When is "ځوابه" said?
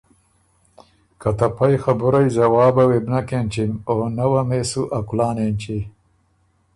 2.35-2.83